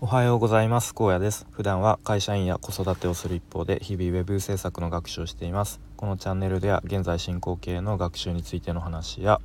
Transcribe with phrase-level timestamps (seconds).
[0.00, 0.92] おはようございます。
[0.92, 1.46] 高野です。
[1.52, 5.80] 普段は会社員や子育てをする一方で日々ウェブ制作の学習をしています。
[5.96, 9.40] このチャンネルでは現在進行形の学習についての話や、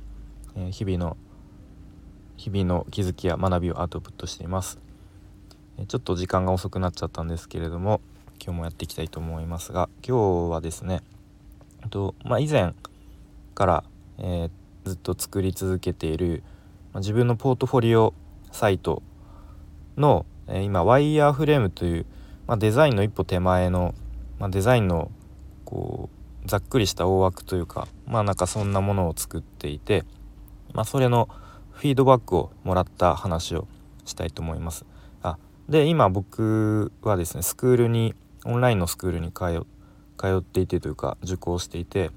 [0.56, 1.16] えー、日々の
[2.36, 4.78] 日々の気づきや学びをアウトプットしています、
[5.78, 8.00] えー、ちょっと時間が遅くなっちゃったんですけれども
[8.42, 11.02] 今日もやっていきたいと思いますが今日はですね
[11.90, 12.74] とまあ、以前
[13.54, 13.84] から、
[14.18, 14.50] えー、
[14.84, 16.42] ずっと作り続けている、
[16.92, 18.14] まあ、自分のポートフォリオ
[18.52, 19.02] サイト
[19.96, 22.06] のえ今ワイヤーフレームという、
[22.46, 23.94] まあ、デザインの一歩手前の、
[24.38, 25.10] まあ、デザインの
[25.64, 26.10] こ
[26.44, 30.04] うざっくりした大枠というかまあなんかそんなものを作っていて、
[30.72, 31.28] まあ、それの
[31.70, 33.68] フィードバックをもらった話を
[34.04, 34.84] したいと思います。
[35.22, 38.14] あで今僕はですねスクールに
[38.44, 39.64] オンラインのスクールに通
[40.26, 42.10] っていてというか受講していて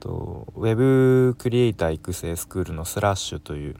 [0.00, 3.76] とウェブクリエイター育成スクールのスラッシュという、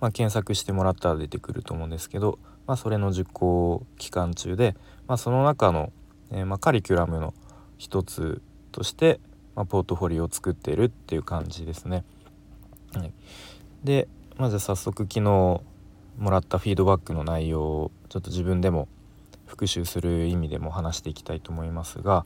[0.00, 4.76] まあ、検索してもらったら出てくると思うんですけどまあ、それの受講期間中で、
[5.08, 5.90] まあ、その中の、
[6.30, 7.34] えー、まあ、カリキュラムの
[7.78, 9.18] 一つとして、
[9.56, 12.04] まポートフォリオを作っているっていう感じですね。
[12.94, 13.12] はい、
[13.82, 15.62] でまず早速昨日も
[16.30, 18.86] らったフィードバックの内容をちょっと自分でも
[19.46, 22.24] 復習する意味でも話していきたいと思いますが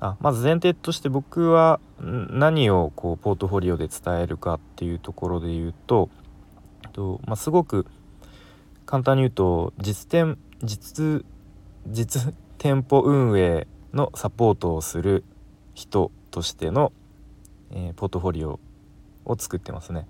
[0.00, 6.08] あまず前提として僕は何をこうポートフォリオで伝えるかっていうところで言うと
[6.92, 7.86] と、ま、すごく
[8.86, 11.24] 簡単に言うと実店実
[11.86, 15.24] 実店舗運営のサポートをする
[15.74, 16.92] 人としての、
[17.70, 18.60] えー、ポートフォリオ
[19.24, 20.06] を作ってますね。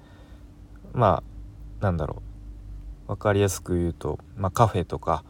[0.93, 1.23] ま
[1.81, 2.23] あなんだろ
[3.07, 5.25] う分かりやすく言うと、まあ、カフェとか、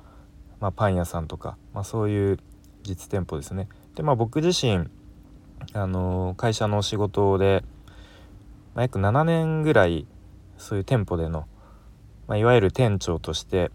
[0.61, 2.39] まあ、パン屋さんとか、まあ、そういう
[2.85, 3.69] 実店舗ですね。
[3.95, 4.89] でまあ僕自身
[5.73, 7.65] あのー、会社の仕事で、
[8.75, 10.07] まあ、約7年ぐらい
[10.59, 11.47] そういう店舗での
[12.27, 13.71] まあ、いわゆる店長として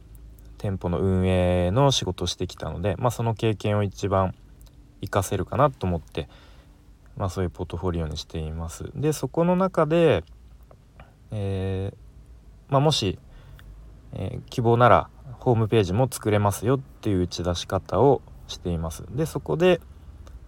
[0.58, 4.34] 店舗の運営の仕事をしてきたので、まあ、その経験を一番
[5.02, 6.28] 活かせるかなと思って、
[7.16, 8.92] まあ、そういうポートフォリオにしています。
[8.96, 10.24] でそこの中で、
[11.32, 13.18] えー、ま、もし、
[14.14, 15.10] えー、希望なら
[15.40, 19.04] ホームページも作れますよっていう打ち出し方をしています。
[19.12, 19.80] でそこで、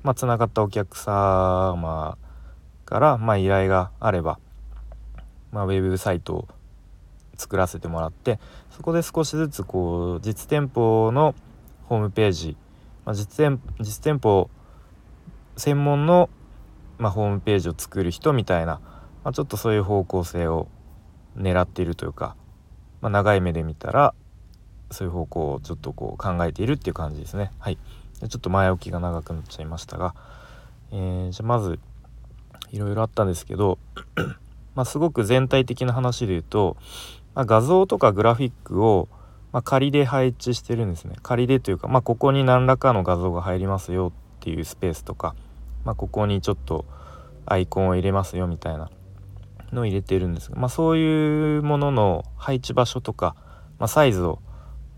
[0.04, 2.18] まあ、つながったお客様
[2.86, 4.40] から、まあ、依頼があれば、
[5.52, 6.48] まあ、ウェブサイトを
[7.38, 11.36] 作らせてもらってそこで少しずつこう実店舗の
[11.86, 12.58] ホームページ、
[13.06, 14.50] まあ、実店実店舗
[15.58, 16.30] 専門の、
[16.97, 18.80] まあ、ホームページを作る人みたいな、
[19.24, 20.68] まあ、ちょっとそういう方向性を
[21.38, 22.36] 狙っているというか、
[23.02, 24.13] ま、長い目で見たら
[24.92, 27.52] そういう方向をちょっとこう考えているっていう感じですね。
[27.59, 30.13] はい、ちょっと前置きが長くなっちゃいましたが、
[30.92, 31.80] えー、じゃあまず
[32.72, 33.78] いろいろあったんですけど
[34.75, 36.78] まあすごく全体的な話で言うと
[37.36, 39.08] ま、画像とかグラフィックを、
[39.52, 45.36] まあ、仮で配置してるんですね仮でというか、まあ、ここに何らかの画像が入りますよっていうスペースとか、
[45.86, 46.86] まあ、ここにちょっと
[47.46, 48.90] アイコンを入れますよみたいな
[49.72, 53.36] のを入れてるんですが、まあ、そういうものの配置場所とか、
[53.80, 54.40] まあ、サイズを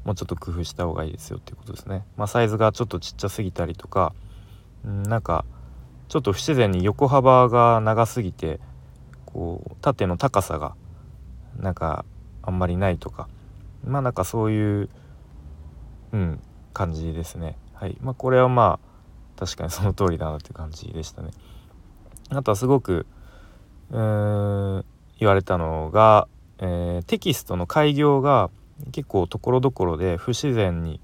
[0.03, 2.05] もうちょっと工夫した方がいいですよっていうことですね。
[2.17, 4.13] まあ、サイズがちょっとちっちゃすぎたりとか、
[4.85, 5.45] うん、なんか
[6.09, 8.59] ちょっと不自然に横幅が長すぎて
[9.25, 10.75] こう縦の高さが
[11.57, 12.05] なんか
[12.43, 13.27] あんまりないとか。
[13.85, 14.89] まあなんかそういう
[16.11, 16.39] うん
[16.73, 17.57] 感じですね。
[17.73, 17.97] はい。
[18.01, 21.31] まあこれはまあ確かにその通りだなって感じでしたね。
[22.29, 23.05] あとはすごく
[23.91, 24.85] うーん
[25.19, 26.27] 言われたのが、
[26.59, 28.49] えー、テキストの開業が
[28.91, 30.99] 結構ところどころで不自然に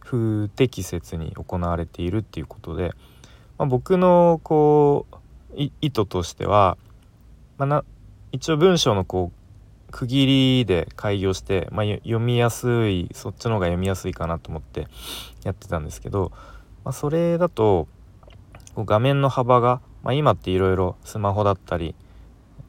[0.00, 2.92] 不適切に行われているっていうことで、
[3.58, 6.76] まあ、僕のこう意図としては、
[7.58, 7.84] まあ、な
[8.32, 9.39] 一応文章のこう
[9.90, 10.26] 区切
[10.60, 14.86] りで開業して、まあ、読みやすいそっちの方が読みやすいかなと思って
[15.44, 16.32] やってたんですけど、
[16.84, 17.88] まあ、それだと
[18.76, 21.94] 画面の幅が、まあ、今っていろいろスマホだったり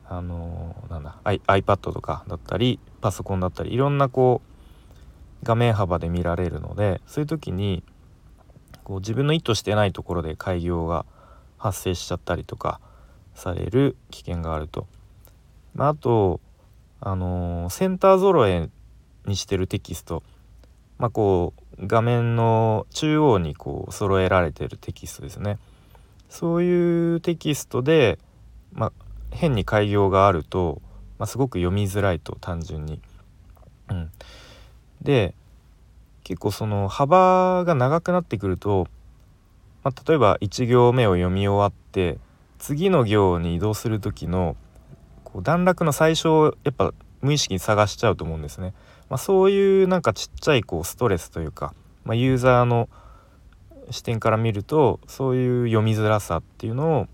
[0.05, 7.83] あのー、なんだ iPad とかだったりパソコンだったりいろんなこう画面幅で見られるのでそういう時に
[8.83, 11.05] こう自分の意図してないところで開業が
[11.57, 12.79] 発生しちゃったりとか
[13.33, 14.87] される危険があると。
[15.73, 16.41] まあ、あと
[17.01, 18.69] あの、センター揃え
[19.25, 20.23] にしてるテキスト。
[20.97, 25.57] まあこう画面の中央にこう揃えられてるテキストですね。
[26.29, 28.19] そういうテキストで、
[28.71, 28.91] まあ、
[29.31, 30.81] 変に開業があると、
[31.17, 33.01] まあ、すごく読みづらいと単純に。
[33.89, 34.11] うん、
[35.01, 35.33] で
[36.23, 38.87] 結構その幅が長くなってくると、
[39.83, 42.17] まあ、例えば1行目を読み終わって
[42.59, 44.55] 次の行に移動する時の
[45.31, 48.73] こう段落の最初をやっぱ無意識に探しちゃうと思うんですね。
[49.09, 51.73] まあ、そういうなんかちっちゃいこうストレスというか、
[52.05, 52.89] まあ、ユーザーの
[53.89, 57.07] 視点から見るとそういう読みづらさっていうのを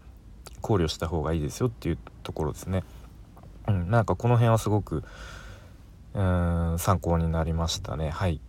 [0.62, 2.84] 考慮した方がいいですよっていうところですね。
[3.68, 5.04] うん、なんかこの辺はすごく
[6.14, 8.10] うん参考になりましたね。
[8.10, 8.40] はい、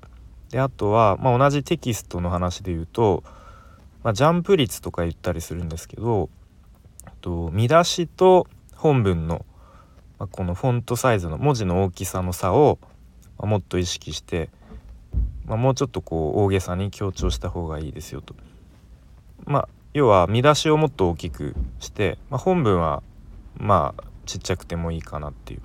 [0.50, 3.24] であとは、まあ、同じテキストの話で言うと、
[4.02, 6.30] まあ、ジャンプ率とか言ったりするんですけど
[7.20, 9.44] と見出しと本文の、
[10.18, 12.78] まあ、このフォントサイズの文字の大きさの差を、
[13.38, 14.50] ま、もっと意識して、
[15.46, 18.34] まあ、もうちょっとこう大げさに強調した方がいいですよと。
[19.44, 23.02] まあ要は見出しをもっと大きくして、ま、本文は
[23.56, 25.60] まあちっちゃくてもいいかなっていう。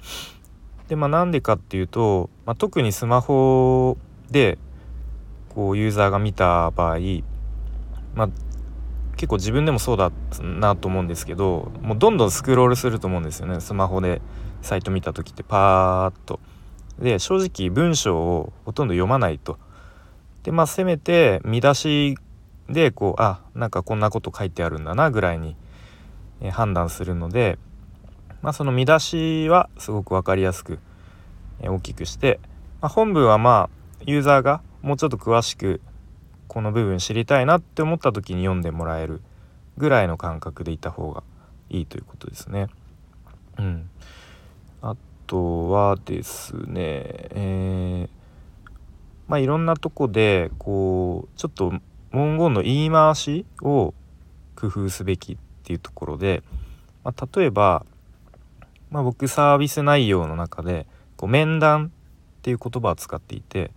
[0.87, 3.97] でまあなんでかっていうと、ま、特にスマホ
[4.31, 4.57] で
[5.49, 6.99] こうユーザーが見た場合、
[8.15, 8.29] まあ、
[9.15, 10.11] 結構自分でもそうだ
[10.41, 14.21] なと思うんですけどもうどんどんスクロールすると思うんですよねスマホで
[14.61, 16.39] サイト見た時ってパーッと。
[16.99, 19.57] で正直文章をほとんど読まないと。
[20.43, 22.17] でまあせめて見出し
[22.69, 25.55] でこうあなんかこんなこと書いてあるんだなぐらいに、
[26.41, 27.57] え判断するので、
[28.41, 30.79] まあ、その見出しはすごく分かりやすく、
[31.61, 32.39] え大きくして、
[32.81, 35.81] まあ、本文はまあユーザーがもうちょっと詳しく
[36.47, 39.21] この部分知りたいなって思った時に読んでもらえる
[39.77, 41.23] ぐらいの感覚でいた方が
[41.69, 42.67] いいということですね。
[43.57, 43.89] うん、
[44.81, 44.95] あ
[45.27, 48.69] とはですね、えー、
[49.27, 51.73] まあいろんなとこでこうちょっと
[52.11, 53.93] 文言の言い回しを
[54.55, 56.43] 工夫すべきっていうところで、
[57.03, 57.85] まあ、例えば、
[58.91, 60.85] まあ、僕サービス内容の中で
[61.17, 61.89] こう面談っ
[62.43, 63.71] ていう言葉を使っていて、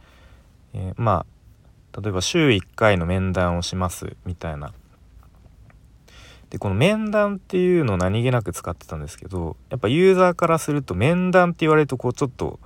[0.75, 1.36] えー、まあ
[2.01, 4.73] 例えば週1回の面談をしますみたいな。
[6.51, 12.61] でこの面談っていうのを何気なく使ってたんですけどやっぱユーザーからすると面談って言われるとこうちょっと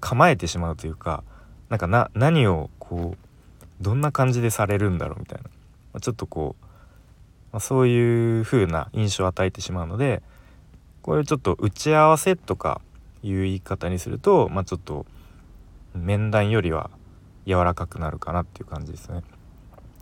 [0.00, 1.22] 構えてしまうというか
[1.68, 3.18] なんかな何をこう
[3.80, 5.44] どんな感じでされるんだろうみたいな、
[5.92, 6.64] まあ、ちょっとこう、
[7.52, 10.22] まあ、そういう風な印象を与えてしまうので
[11.02, 12.80] これちょっと打ち合わせとか
[13.22, 15.04] いう言い方にすると、まあ、ちょっと
[15.94, 16.90] 面談よりは
[17.46, 19.22] 柔らかくなるかなっていう感じですね。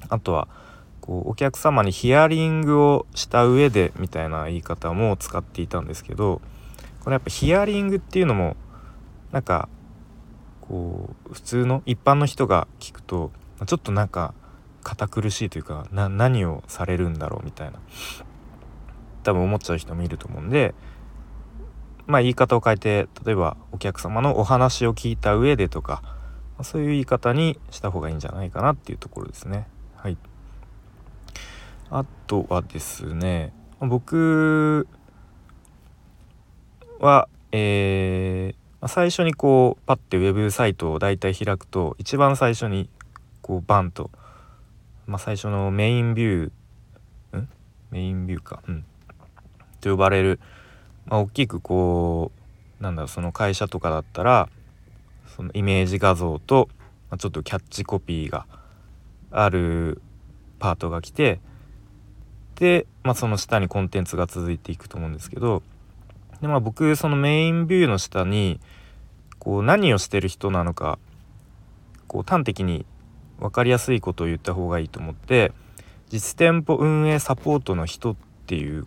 [0.08, 0.48] あとは
[1.00, 6.40] こうお客様にヒアリングをした上でみたいな言い方も使っていたんですけど
[7.00, 8.56] これやっぱヒアリングっていうのも
[9.30, 9.68] なんか
[10.62, 13.32] こう普通の一般の人が聞くと
[13.66, 14.32] ちょっとなんか
[14.82, 17.78] 堅苦しいというかな何をされるんだろうみたいな
[19.22, 20.74] 多分思っちゃう人もいると思うんで
[22.06, 26.02] まあ言い方を変えて例えばお客様のお話を聞いた上でとか
[26.62, 29.66] そういう言い方にした方がいいんじゃないかなっていうところですね。
[29.96, 30.16] はい、
[31.90, 34.86] あとはですね僕
[37.00, 42.88] は、えー、最初にこうパッてウェブサイトを大体開くと一番最初に
[43.42, 44.10] こうバンと、
[45.06, 47.48] まあ、最初のメインビューん？
[47.90, 48.62] メインビューか。
[48.68, 48.84] うん。
[49.80, 50.40] と呼ばれる、
[51.04, 52.32] まあ、大きくこ
[52.80, 54.48] うなんだろうその会社とかだったら
[55.34, 56.68] そのイメージ画像と、
[57.10, 58.46] ま、ちょっとキャッチコピーが
[59.30, 60.00] ある
[60.58, 61.40] パートが来て
[62.56, 65.62] で、まあ、その下にコンテンツが続いていくと思うんですけど
[66.40, 68.60] で、まあ、僕そのメインビューの下に
[69.38, 70.98] こう何をしてる人なのか
[72.06, 72.86] こう端的に
[73.40, 75.52] 分かりやすいことを言った方がいいと思って
[76.08, 78.86] 実店舗運営サポートの人っていう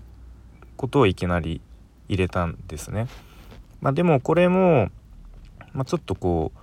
[0.77, 1.59] ことをいきなり
[2.07, 3.07] 入れたんですね。
[3.81, 4.89] まあ、でもこれも、
[5.77, 6.59] まあ、ちょっとこう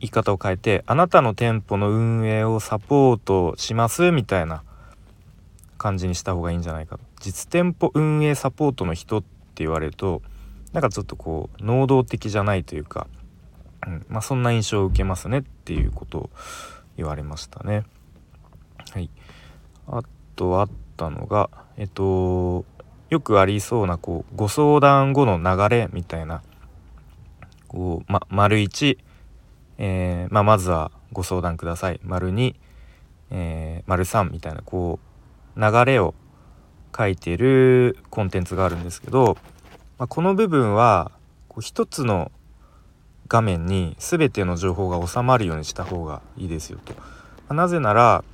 [0.00, 4.62] 言い方を変えてあなたの店舗の運営をサポートしますみたいな
[5.76, 10.22] 感じにした方がいいんじゃないかと実店舗運営サポートの人って言われると
[10.72, 13.08] なんかちょっとこう能動的じゃないというか
[13.86, 16.30] うんまあ、そんな印象を受けますねっていうことを
[16.96, 17.84] 言われましたね。
[18.90, 19.10] はい、
[19.86, 20.02] あ
[20.36, 22.64] とあったのがえっと
[23.10, 26.42] よくありそうなこうご相談後の流れみたいな
[27.68, 28.98] こう、ま、丸1、
[29.78, 32.54] えーまあ、まずはご相談ください丸2、
[33.30, 34.98] えー、丸3みたいなこ
[35.56, 36.14] う流れを
[36.96, 39.36] 書いてるコンテンツがあるんですけど、
[39.98, 41.12] まあ、この部分は
[41.48, 42.32] こう一つの
[43.28, 46.94] 画面に全ての情報が収まるようにした方がいいですよと
[47.48, 47.56] ま。
[47.56, 48.24] なぜなら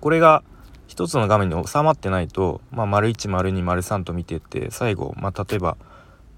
[0.00, 0.42] これが
[0.86, 5.76] 一つの画面に収まってないと、まあ、丸1丸2丸3と見てって最後、まあ、例えば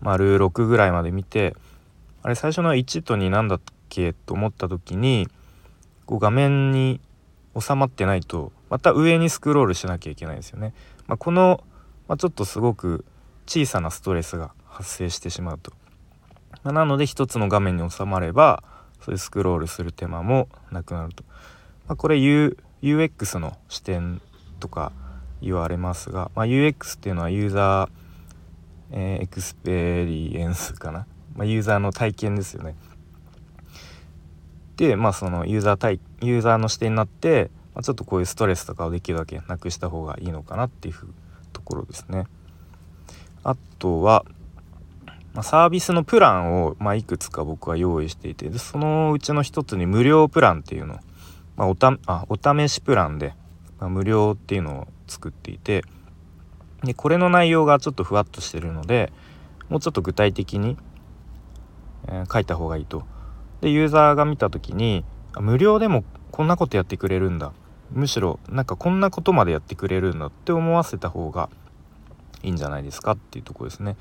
[0.00, 1.54] 丸6ぐらいまで見て
[2.22, 5.28] あれ最初の1と2なんだっけと思った時に
[6.06, 7.00] こう画面に
[7.58, 10.72] 収まってないとまた上にスクロールしなきゃいけないですよね。
[11.06, 11.64] まあ、この、
[12.08, 13.04] まあ、ちょっとすごく
[13.46, 15.72] 小さなストレスが発生してしまうと。
[16.62, 18.62] まあ、なので一つの画面に収まれば
[19.00, 21.24] そういうスクロールする手間もなくなると、
[21.88, 24.20] ま、これ U UX の視点
[24.58, 24.92] とか
[25.42, 31.06] 言われますが、ま、UX っていうのはユーザー、えー、エクスペリエンスかな、
[31.40, 32.74] まあ、ユーザーの体験ですよね。
[34.76, 40.94] でまあそのユーザー対ユーザーの視点になって、まあ、ちょっとこういうストレスとかをできるだけなくした方がいいのかなっていう
[41.54, 42.26] ところですね。
[43.42, 44.26] あとは、
[45.32, 50.98] まあ、サービスのプランを、まあ、いくつか僕は用意していてでそのうちの一つに無料プランっていうの、
[51.56, 53.34] まあ、おたあお試しプランで、
[53.78, 55.84] まあ、無料っていうのを作っていて
[56.84, 59.10] でこれの内容がちょっとふわっとしてるので
[59.70, 60.76] もうちょっと具体的に、
[62.10, 63.04] え、書いた方がいいと。
[63.60, 65.04] でユーザーが見た時に
[65.38, 67.52] 無料でもこんなことやってくれるんだ。
[67.92, 71.50] むしろなんかこんなことまでやってくれるんだって思わせた方が
[72.42, 73.96] いいんじゃないですかっていうとこですね。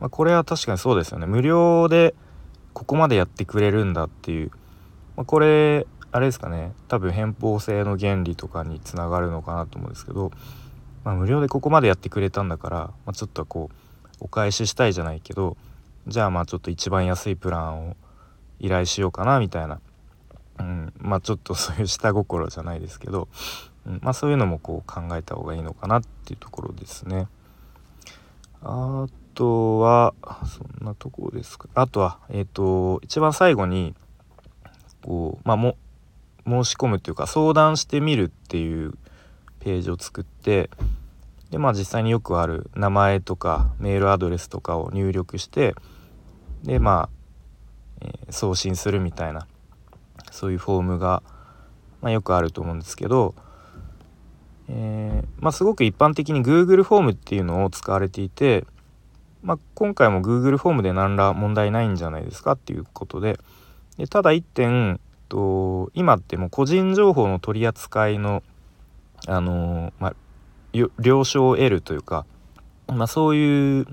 [0.00, 1.26] まあ、これは確かにそうですよね。
[1.26, 2.14] 無料で
[2.72, 4.50] ここまでやってくれるんだっていう、
[5.16, 6.72] まあ、これあれですかね。
[6.88, 10.30] 多分偏方性の原理とかにつながるのかなと思うんですけど、
[11.02, 13.76] まあ、無料でここまでやってくれたんだから、まあ、ちょっとこう
[14.20, 15.56] お返ししたいじゃないけど
[16.06, 17.96] じゃあまあちょっと一番安いプランを
[18.60, 19.80] 依頼しようかなみたいな、
[20.58, 23.28] うん、まあちょっとそういう下心じゃないですけど、
[23.86, 27.28] うん、まあそういうのもこう考えた方がいいのかなっていうところですね。
[28.62, 30.14] あとは
[30.46, 31.68] そんなとこですか。
[31.74, 33.94] あとはえっ、ー、と一番最後に
[35.02, 35.76] こうまあも
[36.46, 38.94] 申し込むというか相談してみるっていう
[39.60, 40.70] ページを作って
[41.50, 45.74] でまあ実際によくある名前とかメールアドレスとかを入力して
[46.64, 47.08] でまあ、
[48.00, 49.46] えー、送信するみたいな
[50.32, 51.22] そういうフォームが、
[52.00, 53.34] まあ、よくあると思うんですけど、
[54.68, 58.64] えー、まあ、すごく一般的に Google フォームっていうのを使われていて、
[59.42, 63.38] まあ、今回も Google フォームで何ら問題ないんじゃないですかっていうことで
[63.98, 68.42] でただ1点と今ってもう個人情報の取り扱いの
[69.26, 70.14] あのー、まあ、
[70.98, 72.26] 了承を得るというか、
[72.88, 73.86] まあ、そういう、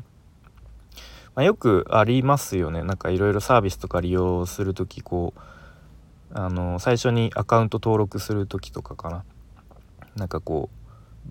[1.36, 2.84] まあ、よくありますよね。
[2.84, 5.40] なんかいろいろサービスとか利用する時こう
[6.34, 9.24] あの、最初にアカウント登録する時とかかな。
[10.16, 10.70] なんかこ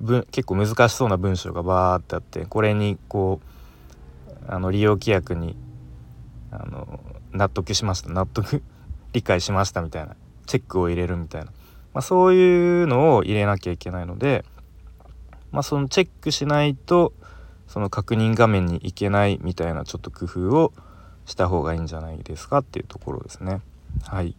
[0.03, 5.55] う結構難しそうな文章がバーってあってこれにこうあの利用規約に
[6.51, 7.01] あの
[7.33, 8.11] 納得しました。
[8.11, 8.63] 納得
[9.13, 10.17] 理解しましたみたいな。
[10.47, 11.53] チェックを入れるみたいな、
[11.95, 14.45] まあ、そういうのを入れなきゃいけないので、
[15.53, 17.13] まあ、そのチェックしないと
[17.71, 20.73] その確認画面に行けないみたいなちょっと工夫を
[21.25, 23.61] した方がいいんじゃないですかっていうところですね。
[24.09, 24.35] はい、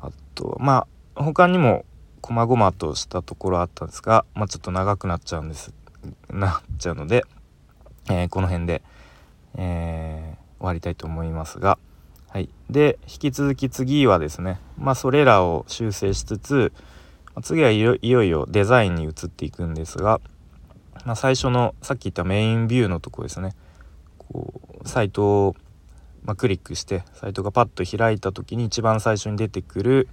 [0.00, 1.84] あとまあ他にも
[2.20, 5.72] 細々としたところあったんですが、まあ、ちょっと長くなっちゃうんです
[6.28, 7.24] なっちゃうので、
[8.10, 8.82] えー、この辺で、
[9.54, 11.78] えー、終わりたいと思いますが。
[12.28, 16.72] はい、で引き続き次はですねまあそれらを修正しつつ
[17.42, 20.20] 次はいよいよデザインに移っていくんですが、
[21.04, 23.54] まあ、最初のさっき言ったメインビューのとこですね。
[24.18, 25.56] こうサイトを、
[26.24, 30.08] まあ、クリックしてサイトがパッと開いた時に一番最初に出てくる、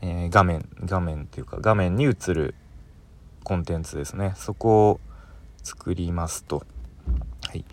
[0.00, 2.54] えー、画面画面っていうか画面に映る
[3.42, 4.34] コンテンツですね。
[4.36, 5.00] そこを
[5.62, 6.64] 作りますと。
[7.48, 7.64] はい。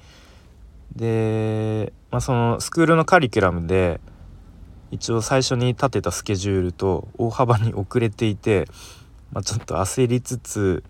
[0.96, 4.02] で、まあ、そのスクールのカリキュラムで
[4.92, 8.66] 一応最初に立てたスケジュールと大幅に遅れていて、
[9.32, 10.84] まあ、ちょっと焦りつつ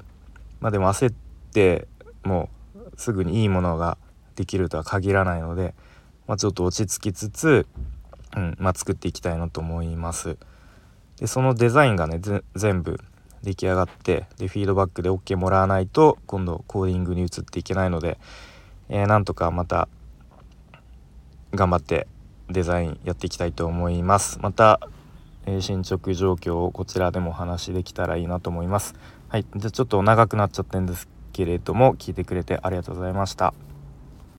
[0.60, 1.14] まあでも焦っ
[1.54, 1.88] て
[2.24, 3.98] もうすぐにいいものが
[4.36, 5.74] できるとは限らないので、
[6.28, 7.66] まあ、ちょっと落ち着きつつ、
[8.36, 10.38] うんまあ、作っていきたいなと思います。
[11.18, 12.22] でそのデザインがね
[12.56, 13.00] 全部
[13.44, 18.18] 出来上がってでフィードバックで OK もらわないと今度コーディングに移っていけないので、
[18.90, 19.88] えー、なんとかまた
[21.54, 22.08] 頑張って
[22.50, 24.80] デザインやっていきたいと思いますまた、
[25.46, 28.96] えー、進捗状況をこちらでもお話しできたらいいなと思います
[29.30, 29.46] はい。
[29.56, 33.54] じゃあちょっと長くなっちゃってんですけれども聞いてくれてありがとうございました。